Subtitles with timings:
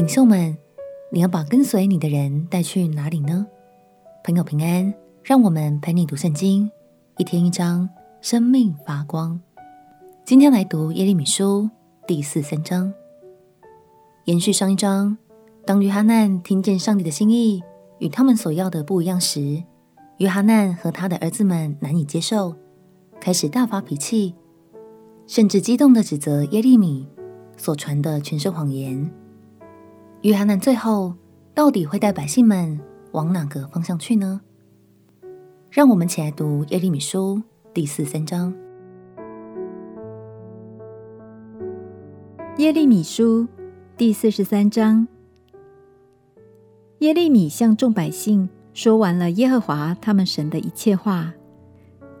[0.00, 0.56] 领袖们，
[1.12, 3.46] 你要把跟随你的人带去哪里呢？
[4.24, 6.70] 朋友平安，让我们陪你读圣经，
[7.18, 7.86] 一天一章，
[8.22, 9.38] 生命发光。
[10.24, 11.68] 今天来读耶利米书
[12.06, 12.90] 第四三章，
[14.24, 15.18] 延续上一章。
[15.66, 17.62] 当约哈难听见上帝的心意
[17.98, 19.62] 与他们所要的不一样时，
[20.16, 22.56] 约哈难和他的儿子们难以接受，
[23.20, 24.34] 开始大发脾气，
[25.26, 27.06] 甚至激动地指责耶利米
[27.58, 29.10] 所传的全是谎言。
[30.22, 31.14] 约哈难最后
[31.54, 32.78] 到底会带百姓们
[33.12, 34.42] 往哪个方向去呢？
[35.70, 38.52] 让我们起来读耶利米书第四三章。
[42.58, 43.48] 耶利米书
[43.96, 45.08] 第四十三章。
[46.98, 51.32] 耶利米向众百姓说完了耶和华他们神的一切话，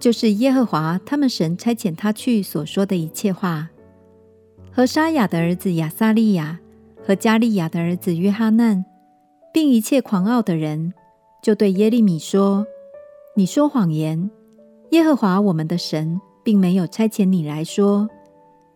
[0.00, 3.68] 就是耶和华他们神差遣他去所说的一切话，
[4.72, 6.58] 和沙雅的儿子亚撒利亚。
[7.06, 8.84] 和加利亚的儿子约哈难，
[9.52, 10.94] 并一切狂傲的人，
[11.42, 12.66] 就对耶利米说
[13.36, 14.30] ：“你说谎言！
[14.90, 18.08] 耶和华我们的神并没有差遣你来说，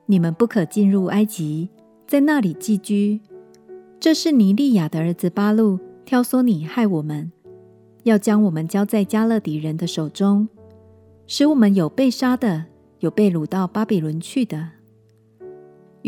[0.06, 1.70] 你们不可进入埃及，
[2.06, 3.20] 在那里寄居。
[3.98, 7.32] 这是尼利亚的儿子巴录挑唆你害我们，
[8.02, 10.48] 要将我们交在迦勒底人的手中，
[11.26, 12.66] 使我们有被杀的，
[13.00, 14.68] 有被掳到巴比伦去的。”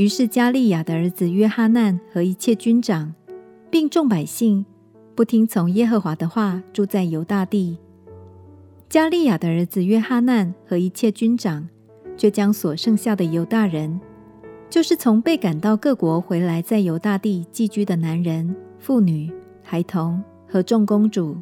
[0.00, 3.14] 于是加利亚的儿子约哈难和一切军长，
[3.68, 4.64] 并众百姓，
[5.14, 7.76] 不听从耶和华的话，住在犹大地。
[8.88, 11.68] 迦利亚的儿子约哈难和一切军长，
[12.16, 14.00] 却将所剩下的犹大人，
[14.70, 19.30] 就是从被赶到各国回来，在犹大地寄居的男人、妇女、
[19.62, 21.36] 孩童和众公主，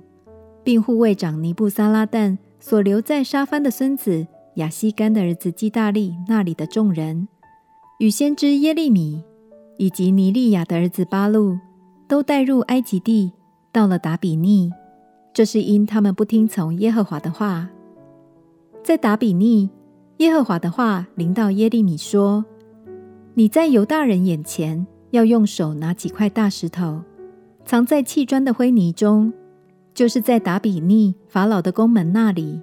[0.65, 7.29] 并护卫长尼布撒拉旦所留在沙番的孙子亚希干的儿子基大利那里的众人。
[7.99, 9.25] 与先知耶利米
[9.77, 11.59] 以及尼利亚的儿子巴录
[12.07, 13.33] 都带入埃及地，
[13.73, 14.71] 到了达比尼。
[15.35, 17.69] 这是因他们不听从耶和华的话。
[18.85, 19.69] 在达比尼，
[20.19, 22.45] 耶和华的话临到耶利米说
[23.35, 27.03] ：“你在犹大人眼前，要用手拿几块大石头，
[27.65, 29.33] 藏在砌砖的灰泥中，
[29.93, 32.61] 就是在达比尼法老的宫门那里，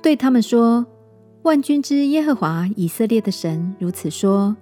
[0.00, 0.86] 对他们说。”
[1.42, 4.54] 万军之耶和华以色列的神如此说：“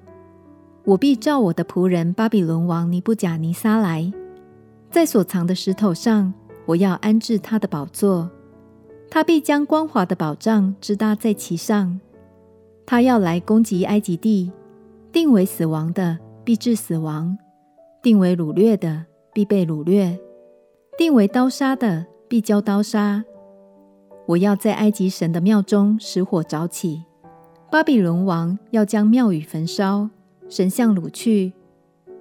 [0.86, 4.12] 我必召我的仆人巴比伦王尼布甲尼撒来，
[4.88, 6.32] 在所藏的石头上，
[6.66, 8.30] 我要安置他的宝座。
[9.10, 11.98] 他必将光华的宝帐支搭在其上。
[12.86, 14.52] 他要来攻击埃及地，
[15.10, 17.36] 定为死亡的必致死亡，
[18.00, 20.16] 定为掳掠的必被掳掠，
[20.96, 23.24] 定为刀杀的必交刀杀。”
[24.28, 27.04] 我要在埃及神的庙中使火着起，
[27.70, 30.10] 巴比伦王要将庙宇焚烧，
[30.50, 31.54] 神像掳去。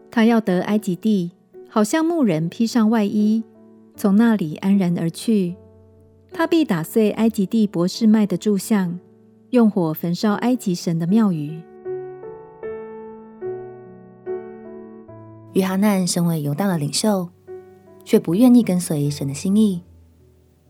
[0.10, 1.32] 他要得埃及地，
[1.68, 3.44] 好像牧人披上外衣，
[3.98, 5.58] 从那里安然而去。
[6.32, 8.98] 他必打碎埃及地博士卖的柱像，
[9.50, 11.62] 用火焚烧埃及神的庙宇。
[15.52, 17.28] 约哈难身为犹大的领袖，
[18.06, 19.84] 却不愿意跟随神的心意，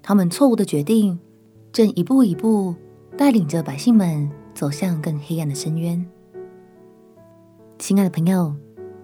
[0.01, 1.19] 他们错误的决定。
[1.71, 2.75] 正一步一步
[3.17, 6.03] 带领着百姓们走向更黑暗的深渊。
[7.77, 8.55] 亲爱的朋友，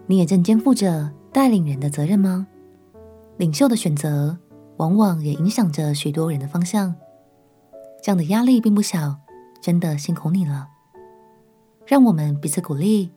[0.06, 2.46] 你也正肩负着带领人的责任吗？
[3.36, 4.36] 领袖的选择
[4.76, 6.94] 往往也影响着许多人的方向，
[8.02, 9.16] 这样的压力并不小，
[9.60, 10.68] 真的辛苦你了。
[11.86, 13.12] 让我们彼此鼓励，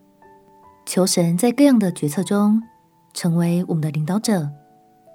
[0.86, 2.62] 求神在各样的决策中
[3.12, 4.50] 成为我们的领导者，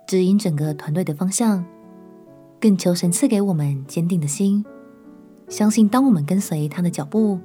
[0.08, 1.66] 指引整个团队的方向。
[2.64, 4.64] 更求神赐给我们坚定的心，
[5.50, 7.38] 相信当我们跟随他的脚步，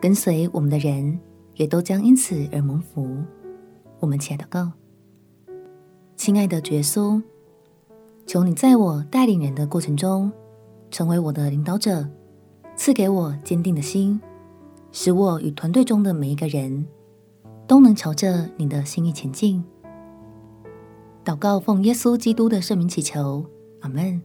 [0.00, 1.16] 跟随我们的人
[1.54, 3.08] 也都将因此而蒙福。
[4.00, 4.72] 我们起来祷告，
[6.16, 7.22] 亲爱的耶稣，
[8.26, 10.32] 求你在我带领人的过程中，
[10.90, 12.08] 成为我的领导者，
[12.74, 14.20] 赐给我坚定的心，
[14.90, 16.84] 使我与团队中的每一个人
[17.68, 19.62] 都能朝着你的心意前进。
[21.24, 23.46] 祷告奉耶稣基督的圣名祈求，
[23.82, 24.20] 阿门。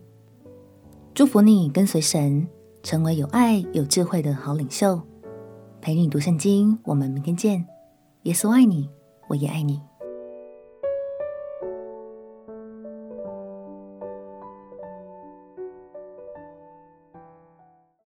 [1.15, 2.47] 祝福你跟随神，
[2.81, 4.99] 成为有爱有智慧的好领袖，
[5.79, 6.75] 陪你读圣经。
[6.85, 7.63] 我们明天见。
[8.23, 8.89] 耶稣爱你，
[9.27, 9.79] 我也爱你。